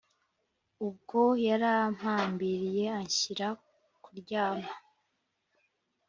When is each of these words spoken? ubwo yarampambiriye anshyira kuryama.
ubwo 0.87 1.21
yarampambiriye 1.47 2.85
anshyira 2.99 3.47
kuryama. 4.03 4.69